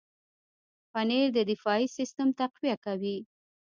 [0.91, 3.17] پنېر د دفاعي سیستم تقویه کوي.